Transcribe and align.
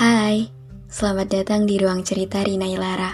Hai, 0.00 0.48
selamat 0.88 1.28
datang 1.28 1.68
di 1.68 1.76
ruang 1.76 2.00
cerita 2.00 2.40
Rina 2.40 2.64
Ilara. 2.64 3.12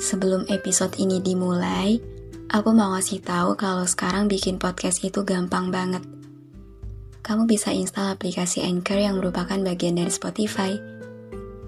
Sebelum 0.00 0.48
episode 0.48 0.96
ini 0.96 1.20
dimulai, 1.20 2.00
aku 2.48 2.72
mau 2.72 2.96
ngasih 2.96 3.20
tahu 3.20 3.60
kalau 3.60 3.84
sekarang 3.84 4.24
bikin 4.24 4.56
podcast 4.56 5.04
itu 5.04 5.20
gampang 5.20 5.68
banget. 5.68 6.00
Kamu 7.20 7.44
bisa 7.44 7.76
install 7.76 8.16
aplikasi 8.16 8.64
Anchor 8.64 8.96
yang 8.96 9.20
merupakan 9.20 9.60
bagian 9.60 10.00
dari 10.00 10.08
Spotify. 10.08 10.72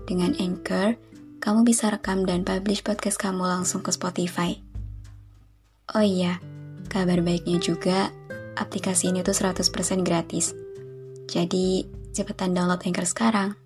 Dengan 0.08 0.32
Anchor, 0.40 0.96
kamu 1.36 1.60
bisa 1.68 1.92
rekam 1.92 2.24
dan 2.24 2.40
publish 2.40 2.80
podcast 2.80 3.20
kamu 3.20 3.44
langsung 3.44 3.84
ke 3.84 3.92
Spotify. 3.92 4.56
Oh 5.92 6.00
iya, 6.00 6.40
kabar 6.88 7.20
baiknya 7.20 7.60
juga, 7.60 8.08
aplikasi 8.56 9.12
ini 9.12 9.20
tuh 9.20 9.36
100% 9.36 9.68
gratis. 10.00 10.56
Jadi, 11.28 11.84
cepetan 12.16 12.56
download 12.56 12.80
Anchor 12.88 13.04
sekarang. 13.04 13.65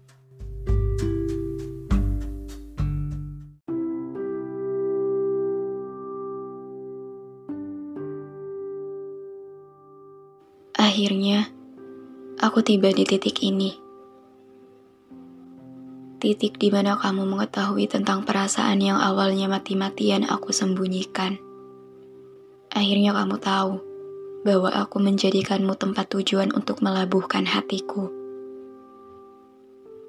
Akhirnya, 10.90 11.46
aku 12.42 12.66
tiba 12.66 12.90
di 12.90 13.06
titik 13.06 13.46
ini. 13.46 13.78
Titik 16.18 16.58
di 16.58 16.66
mana 16.74 16.98
kamu 16.98 17.30
mengetahui 17.30 17.86
tentang 17.86 18.26
perasaan 18.26 18.82
yang 18.82 18.98
awalnya 18.98 19.46
mati-matian 19.46 20.26
aku 20.26 20.50
sembunyikan. 20.50 21.38
Akhirnya 22.74 23.14
kamu 23.14 23.38
tahu 23.38 23.78
bahwa 24.42 24.74
aku 24.74 24.98
menjadikanmu 24.98 25.78
tempat 25.78 26.10
tujuan 26.10 26.50
untuk 26.58 26.82
melabuhkan 26.82 27.46
hatiku. 27.46 28.10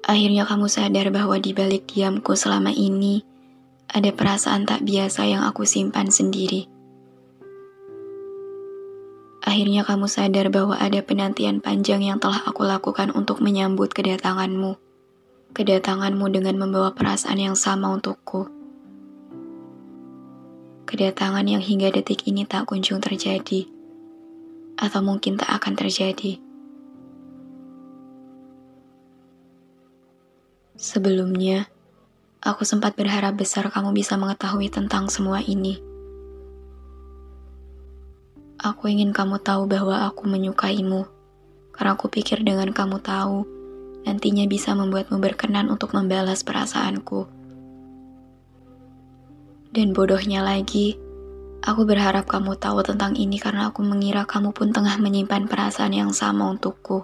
Akhirnya 0.02 0.50
kamu 0.50 0.66
sadar 0.66 1.14
bahwa 1.14 1.38
di 1.38 1.54
balik 1.54 1.94
diamku 1.94 2.34
selama 2.34 2.74
ini, 2.74 3.22
ada 3.86 4.10
perasaan 4.10 4.66
tak 4.66 4.82
biasa 4.82 5.30
yang 5.30 5.46
aku 5.46 5.62
simpan 5.62 6.10
sendiri. 6.10 6.66
Akhirnya 9.42 9.82
kamu 9.82 10.06
sadar 10.06 10.54
bahwa 10.54 10.78
ada 10.78 11.02
penantian 11.02 11.58
panjang 11.58 12.06
yang 12.06 12.22
telah 12.22 12.46
aku 12.46 12.62
lakukan 12.62 13.10
untuk 13.10 13.42
menyambut 13.42 13.90
kedatanganmu. 13.90 14.78
Kedatanganmu 15.50 16.26
dengan 16.30 16.62
membawa 16.62 16.94
perasaan 16.94 17.42
yang 17.42 17.58
sama 17.58 17.90
untukku. 17.90 18.46
Kedatangan 20.86 21.42
yang 21.50 21.58
hingga 21.58 21.90
detik 21.90 22.22
ini 22.30 22.46
tak 22.46 22.70
kunjung 22.70 23.02
terjadi. 23.02 23.66
Atau 24.78 25.02
mungkin 25.02 25.34
tak 25.34 25.50
akan 25.58 25.74
terjadi. 25.74 26.38
Sebelumnya, 30.78 31.66
aku 32.38 32.62
sempat 32.62 32.94
berharap 32.94 33.34
besar 33.34 33.66
kamu 33.74 33.90
bisa 33.90 34.14
mengetahui 34.14 34.70
tentang 34.70 35.10
semua 35.10 35.42
ini. 35.42 35.91
Aku 38.62 38.86
ingin 38.86 39.10
kamu 39.10 39.42
tahu 39.42 39.66
bahwa 39.66 40.06
aku 40.06 40.30
menyukaimu, 40.30 41.02
karena 41.74 41.98
aku 41.98 42.06
pikir 42.06 42.46
dengan 42.46 42.70
kamu 42.70 43.02
tahu, 43.02 43.42
nantinya 44.06 44.46
bisa 44.46 44.70
membuatmu 44.78 45.18
berkenan 45.18 45.66
untuk 45.66 45.90
membalas 45.98 46.46
perasaanku. 46.46 47.26
Dan 49.74 49.90
bodohnya 49.90 50.46
lagi, 50.46 50.94
aku 51.66 51.82
berharap 51.82 52.30
kamu 52.30 52.54
tahu 52.54 52.86
tentang 52.86 53.18
ini 53.18 53.34
karena 53.42 53.74
aku 53.74 53.82
mengira 53.82 54.22
kamu 54.30 54.54
pun 54.54 54.70
tengah 54.70 54.94
menyimpan 54.94 55.50
perasaan 55.50 55.98
yang 55.98 56.14
sama 56.14 56.46
untukku. 56.46 57.02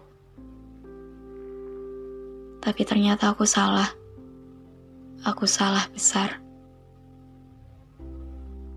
Tapi 2.62 2.82
ternyata 2.86 3.34
aku 3.34 3.42
salah. 3.42 3.90
Aku 5.26 5.42
salah 5.50 5.90
besar. 5.90 6.38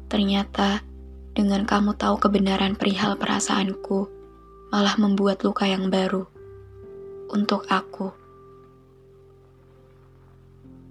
Ternyata, 0.10 0.82
dengan 1.32 1.64
kamu 1.64 1.96
tahu 1.96 2.20
kebenaran 2.20 2.76
perihal 2.76 3.16
perasaanku, 3.16 4.12
malah 4.72 4.96
membuat 5.00 5.44
luka 5.48 5.64
yang 5.64 5.88
baru 5.88 6.28
untuk 7.32 7.64
aku. 7.72 8.12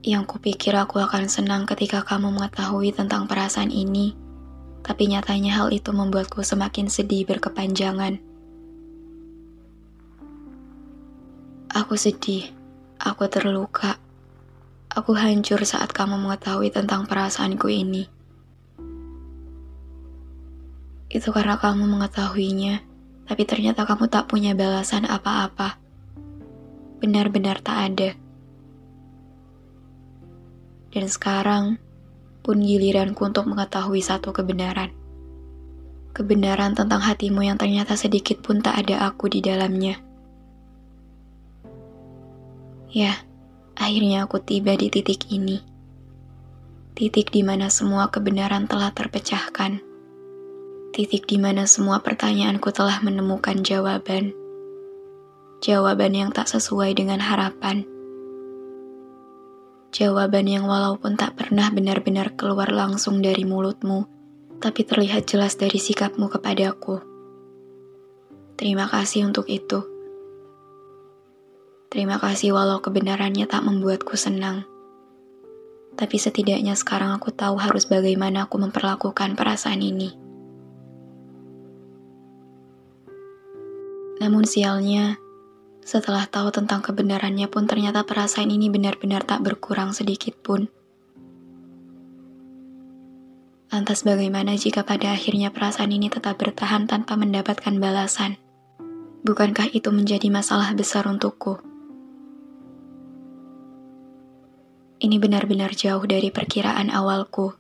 Yang 0.00 0.24
kupikir 0.32 0.72
aku 0.72 0.96
akan 0.96 1.28
senang 1.28 1.68
ketika 1.68 2.00
kamu 2.00 2.32
mengetahui 2.32 2.96
tentang 2.96 3.28
perasaan 3.28 3.68
ini, 3.68 4.16
tapi 4.80 5.12
nyatanya 5.12 5.60
hal 5.60 5.68
itu 5.76 5.92
membuatku 5.92 6.40
semakin 6.40 6.88
sedih 6.88 7.28
berkepanjangan. 7.28 8.16
Aku 11.68 12.00
sedih, 12.00 12.48
aku 12.96 13.28
terluka, 13.28 14.00
aku 14.88 15.12
hancur 15.12 15.60
saat 15.68 15.92
kamu 15.92 16.16
mengetahui 16.16 16.72
tentang 16.72 17.04
perasaanku 17.04 17.68
ini. 17.68 18.19
Itu 21.10 21.34
karena 21.34 21.58
kamu 21.58 21.90
mengetahuinya, 21.90 22.86
tapi 23.26 23.42
ternyata 23.42 23.82
kamu 23.82 24.06
tak 24.06 24.30
punya 24.30 24.54
balasan 24.54 25.10
apa-apa. 25.10 25.74
Benar-benar 27.02 27.58
tak 27.58 27.78
ada. 27.90 28.10
Dan 30.94 31.06
sekarang 31.10 31.82
pun 32.46 32.62
giliranku 32.62 33.26
untuk 33.26 33.50
mengetahui 33.50 33.98
satu 33.98 34.30
kebenaran. 34.30 34.94
Kebenaran 36.14 36.78
tentang 36.78 37.02
hatimu 37.02 37.42
yang 37.42 37.58
ternyata 37.58 37.98
sedikit 37.98 38.38
pun 38.38 38.62
tak 38.62 38.86
ada 38.86 39.10
aku 39.10 39.26
di 39.26 39.42
dalamnya. 39.42 39.98
Ya, 42.90 43.18
akhirnya 43.74 44.30
aku 44.30 44.42
tiba 44.42 44.78
di 44.78 44.90
titik 44.90 45.26
ini. 45.30 45.58
Titik 46.94 47.34
di 47.34 47.42
mana 47.42 47.66
semua 47.66 48.10
kebenaran 48.10 48.66
telah 48.66 48.90
terpecahkan. 48.94 49.89
Titik 51.00 51.24
di 51.24 51.40
mana 51.40 51.64
semua 51.64 52.04
pertanyaanku 52.04 52.76
telah 52.76 53.00
menemukan 53.00 53.64
jawaban. 53.64 54.36
Jawaban 55.64 56.12
yang 56.12 56.28
tak 56.28 56.44
sesuai 56.44 56.92
dengan 56.92 57.24
harapan. 57.24 57.88
Jawaban 59.96 60.44
yang 60.44 60.68
walaupun 60.68 61.16
tak 61.16 61.40
pernah 61.40 61.72
benar-benar 61.72 62.36
keluar 62.36 62.68
langsung 62.68 63.24
dari 63.24 63.48
mulutmu, 63.48 64.04
tapi 64.60 64.84
terlihat 64.84 65.24
jelas 65.24 65.56
dari 65.56 65.80
sikapmu 65.80 66.28
kepadaku. 66.28 67.00
Terima 68.60 68.84
kasih 68.84 69.24
untuk 69.24 69.48
itu. 69.48 69.80
Terima 71.88 72.20
kasih 72.20 72.52
walau 72.52 72.84
kebenarannya 72.84 73.48
tak 73.48 73.64
membuatku 73.64 74.20
senang. 74.20 74.68
Tapi 75.96 76.16
setidaknya 76.20 76.76
sekarang 76.76 77.16
aku 77.16 77.32
tahu 77.32 77.56
harus 77.56 77.88
bagaimana 77.88 78.44
aku 78.44 78.60
memperlakukan 78.60 79.32
perasaan 79.32 79.80
ini. 79.80 80.28
Namun 84.20 84.44
sialnya, 84.44 85.16
setelah 85.80 86.28
tahu 86.28 86.52
tentang 86.52 86.84
kebenarannya 86.84 87.48
pun 87.48 87.64
ternyata 87.64 88.04
perasaan 88.04 88.52
ini 88.52 88.68
benar-benar 88.68 89.24
tak 89.24 89.40
berkurang 89.40 89.96
sedikit 89.96 90.36
pun. 90.44 90.68
Lantas 93.72 94.04
bagaimana 94.04 94.60
jika 94.60 94.84
pada 94.84 95.16
akhirnya 95.16 95.48
perasaan 95.48 95.88
ini 95.88 96.12
tetap 96.12 96.36
bertahan 96.36 96.84
tanpa 96.84 97.16
mendapatkan 97.16 97.72
balasan? 97.80 98.36
Bukankah 99.24 99.72
itu 99.72 99.88
menjadi 99.88 100.28
masalah 100.28 100.76
besar 100.76 101.08
untukku? 101.08 101.56
Ini 105.00 105.16
benar-benar 105.16 105.72
jauh 105.72 106.04
dari 106.04 106.28
perkiraan 106.28 106.92
awalku. 106.92 107.56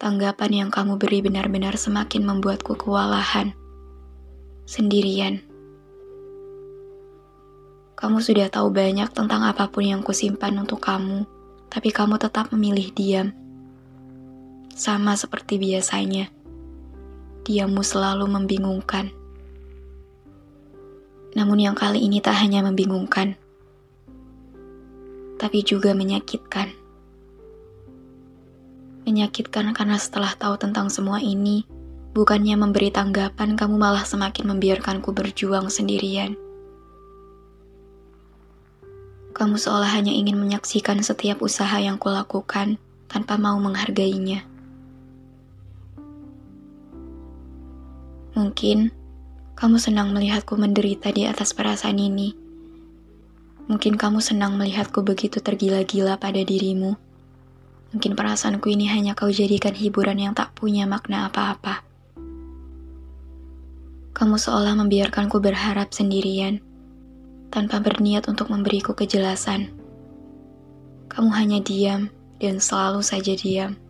Tanggapan 0.00 0.64
yang 0.64 0.70
kamu 0.72 0.96
beri 0.96 1.20
benar-benar 1.20 1.76
semakin 1.76 2.24
membuatku 2.24 2.72
kewalahan 2.72 3.59
sendirian. 4.70 5.42
Kamu 7.98 8.22
sudah 8.22 8.46
tahu 8.46 8.70
banyak 8.70 9.10
tentang 9.10 9.42
apa 9.42 9.66
pun 9.66 9.82
yang 9.82 9.98
kusimpan 9.98 10.54
untuk 10.62 10.78
kamu, 10.78 11.26
tapi 11.66 11.90
kamu 11.90 12.22
tetap 12.22 12.54
memilih 12.54 12.94
diam. 12.94 13.34
sama 14.70 15.12
seperti 15.12 15.60
biasanya. 15.60 16.32
Diammu 17.44 17.84
selalu 17.84 18.24
membingungkan. 18.30 19.12
Namun 21.36 21.58
yang 21.60 21.76
kali 21.76 22.00
ini 22.00 22.22
tak 22.24 22.38
hanya 22.40 22.64
membingungkan, 22.64 23.36
tapi 25.36 25.60
juga 25.60 25.92
menyakitkan. 25.92 26.72
Menyakitkan 29.04 29.76
karena 29.76 30.00
setelah 30.00 30.32
tahu 30.38 30.56
tentang 30.56 30.88
semua 30.88 31.20
ini, 31.20 31.68
bukannya 32.12 32.58
memberi 32.58 32.90
tanggapan, 32.90 33.54
kamu 33.54 33.78
malah 33.78 34.02
semakin 34.02 34.54
membiarkanku 34.56 35.14
berjuang 35.14 35.70
sendirian. 35.70 36.34
Kamu 39.30 39.56
seolah 39.56 39.96
hanya 39.96 40.12
ingin 40.12 40.36
menyaksikan 40.36 41.00
setiap 41.00 41.40
usaha 41.40 41.78
yang 41.80 41.96
kulakukan 41.96 42.76
tanpa 43.08 43.40
mau 43.40 43.56
menghargainya. 43.56 44.44
Mungkin 48.36 48.94
kamu 49.58 49.76
senang 49.76 50.16
melihatku 50.16 50.56
menderita 50.56 51.12
di 51.12 51.28
atas 51.28 51.52
perasaan 51.52 52.00
ini. 52.00 52.32
Mungkin 53.68 54.00
kamu 54.00 54.18
senang 54.18 54.58
melihatku 54.58 55.04
begitu 55.04 55.38
tergila-gila 55.38 56.18
pada 56.18 56.42
dirimu. 56.42 56.96
Mungkin 57.90 58.14
perasaanku 58.14 58.70
ini 58.70 58.86
hanya 58.90 59.18
kau 59.18 59.30
jadikan 59.30 59.74
hiburan 59.74 60.18
yang 60.18 60.32
tak 60.34 60.54
punya 60.54 60.86
makna 60.86 61.26
apa-apa. 61.26 61.89
Kamu 64.20 64.36
seolah 64.36 64.76
membiarkanku 64.76 65.40
berharap 65.40 65.96
sendirian 65.96 66.60
tanpa 67.48 67.80
berniat 67.80 68.28
untuk 68.28 68.52
memberiku 68.52 68.92
kejelasan. 68.92 69.72
Kamu 71.08 71.32
hanya 71.32 71.56
diam 71.64 72.12
dan 72.36 72.60
selalu 72.60 73.00
saja 73.00 73.32
diam. 73.32 73.80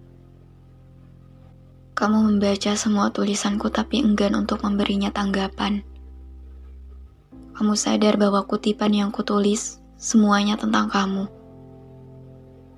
Kamu 1.99 2.31
membaca 2.31 2.79
semua 2.79 3.11
tulisanku 3.11 3.75
tapi 3.75 4.06
enggan 4.06 4.38
untuk 4.38 4.62
memberinya 4.62 5.11
tanggapan. 5.11 5.82
Kamu 7.59 7.75
sadar 7.75 8.15
bahwa 8.15 8.47
kutipan 8.47 8.94
yang 8.94 9.11
kutulis 9.11 9.82
semuanya 9.99 10.55
tentang 10.55 10.87
kamu. 10.94 11.27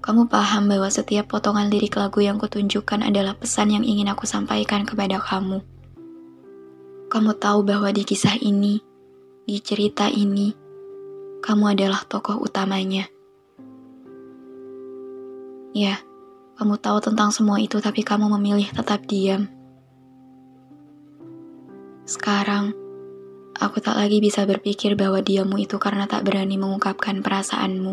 Kamu 0.00 0.24
paham 0.32 0.72
bahwa 0.72 0.88
setiap 0.88 1.28
potongan 1.28 1.68
lirik 1.68 2.00
lagu 2.00 2.24
yang 2.24 2.40
kutunjukkan 2.40 3.04
adalah 3.04 3.36
pesan 3.36 3.76
yang 3.76 3.84
ingin 3.84 4.08
aku 4.08 4.24
sampaikan 4.24 4.88
kepada 4.88 5.20
kamu. 5.20 5.60
Kamu 7.12 7.36
tahu 7.36 7.60
bahwa 7.60 7.92
di 7.92 8.08
kisah 8.08 8.40
ini, 8.40 8.80
di 9.44 9.60
cerita 9.60 10.08
ini, 10.08 10.48
kamu 11.44 11.76
adalah 11.76 12.08
tokoh 12.08 12.40
utamanya. 12.40 13.04
Ya, 15.76 16.00
kamu 16.56 16.80
tahu 16.80 17.04
tentang 17.04 17.28
semua 17.28 17.60
itu, 17.60 17.84
tapi 17.84 18.00
kamu 18.00 18.32
memilih 18.40 18.64
tetap 18.72 19.04
diam. 19.04 19.44
Sekarang, 22.08 22.72
aku 23.60 23.84
tak 23.84 24.00
lagi 24.00 24.16
bisa 24.24 24.48
berpikir 24.48 24.96
bahwa 24.96 25.20
diammu 25.20 25.60
itu 25.60 25.76
karena 25.76 26.08
tak 26.08 26.24
berani 26.24 26.56
mengungkapkan 26.56 27.20
perasaanmu. 27.20 27.92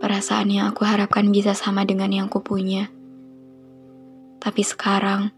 Perasaan 0.00 0.48
yang 0.48 0.72
aku 0.72 0.88
harapkan 0.88 1.28
bisa 1.28 1.52
sama 1.52 1.84
dengan 1.84 2.08
yang 2.16 2.32
kupunya. 2.32 2.88
Tapi 4.40 4.64
sekarang, 4.64 5.36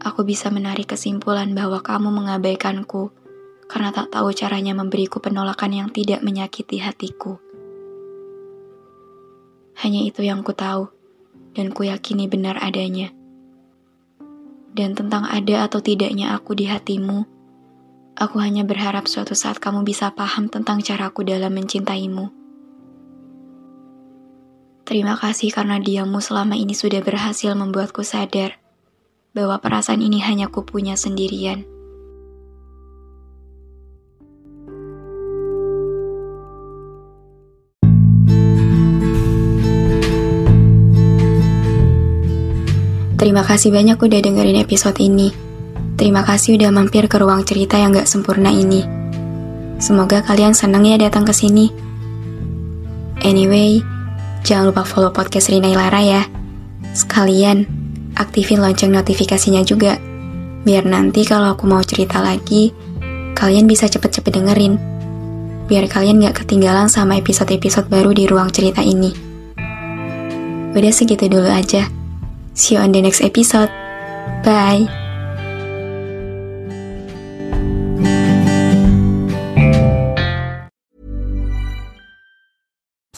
aku 0.00 0.24
bisa 0.24 0.48
menarik 0.48 0.96
kesimpulan 0.96 1.52
bahwa 1.52 1.84
kamu 1.84 2.08
mengabaikanku 2.08 3.12
karena 3.70 3.94
tak 3.94 4.10
tahu 4.10 4.34
caranya 4.34 4.74
memberiku 4.74 5.22
penolakan 5.22 5.70
yang 5.70 5.88
tidak 5.94 6.24
menyakiti 6.26 6.82
hatiku. 6.82 7.38
Hanya 9.78 10.02
itu 10.04 10.26
yang 10.26 10.42
ku 10.42 10.52
tahu, 10.52 10.90
dan 11.54 11.70
ku 11.70 11.86
yakini 11.86 12.26
benar 12.26 12.58
adanya. 12.60 13.14
Dan 14.74 14.98
tentang 14.98 15.24
ada 15.24 15.70
atau 15.70 15.80
tidaknya 15.80 16.34
aku 16.36 16.52
di 16.58 16.66
hatimu, 16.66 17.24
aku 18.18 18.36
hanya 18.42 18.66
berharap 18.66 19.08
suatu 19.08 19.32
saat 19.32 19.56
kamu 19.56 19.86
bisa 19.86 20.12
paham 20.12 20.52
tentang 20.52 20.84
caraku 20.84 21.24
dalam 21.24 21.54
mencintaimu. 21.54 22.28
Terima 24.84 25.14
kasih 25.14 25.54
karena 25.54 25.78
diamu 25.78 26.18
selama 26.18 26.58
ini 26.58 26.74
sudah 26.74 26.98
berhasil 27.00 27.54
membuatku 27.54 28.02
sadar 28.02 28.59
bahwa 29.30 29.62
perasaan 29.62 30.02
ini 30.02 30.18
hanya 30.22 30.50
kupunya 30.50 30.98
sendirian. 30.98 31.62
Terima 43.20 43.44
kasih 43.44 43.68
banyak 43.68 44.00
udah 44.00 44.20
dengerin 44.24 44.58
episode 44.64 44.96
ini. 44.96 45.30
Terima 46.00 46.24
kasih 46.24 46.56
udah 46.56 46.72
mampir 46.72 47.04
ke 47.04 47.20
ruang 47.20 47.44
cerita 47.44 47.76
yang 47.76 47.92
gak 47.92 48.08
sempurna 48.08 48.48
ini. 48.48 48.80
Semoga 49.76 50.24
kalian 50.24 50.56
senang 50.56 50.88
ya 50.88 50.96
datang 50.96 51.28
ke 51.28 51.32
sini. 51.36 51.68
Anyway, 53.20 53.84
jangan 54.40 54.72
lupa 54.72 54.88
follow 54.88 55.12
podcast 55.12 55.52
Rina 55.52 55.68
Ilara 55.68 56.00
ya. 56.00 56.22
Sekalian, 56.96 57.79
aktifin 58.18 58.62
lonceng 58.62 58.94
notifikasinya 58.94 59.62
juga. 59.62 59.98
Biar 60.60 60.84
nanti 60.84 61.24
kalau 61.24 61.56
aku 61.56 61.64
mau 61.64 61.80
cerita 61.80 62.20
lagi, 62.20 62.74
kalian 63.32 63.64
bisa 63.64 63.88
cepet-cepet 63.88 64.32
dengerin. 64.36 64.74
Biar 65.70 65.86
kalian 65.86 66.20
gak 66.20 66.44
ketinggalan 66.44 66.90
sama 66.90 67.16
episode-episode 67.16 67.88
baru 67.88 68.10
di 68.12 68.26
ruang 68.26 68.50
cerita 68.50 68.82
ini. 68.82 69.14
Udah 70.74 70.92
segitu 70.92 71.30
dulu 71.30 71.48
aja. 71.50 71.86
See 72.54 72.76
you 72.76 72.82
on 72.82 72.92
the 72.92 73.00
next 73.00 73.22
episode. 73.22 73.70
Bye. 74.42 74.90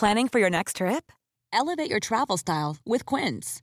Planning 0.03 0.27
for 0.27 0.39
your 0.39 0.50
next 0.50 0.83
trip? 0.83 1.12
Elevate 1.53 1.89
your 1.89 2.00
travel 2.00 2.37
style 2.37 2.77
with 2.83 3.06
Quince. 3.06 3.62